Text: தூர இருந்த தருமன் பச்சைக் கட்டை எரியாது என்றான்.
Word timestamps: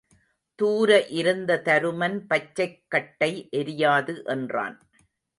தூர 0.59 1.07
இருந்த 1.09 1.61
தருமன் 1.65 2.17
பச்சைக் 2.27 2.79
கட்டை 2.87 3.49
எரியாது 3.51 4.15
என்றான். 4.25 4.77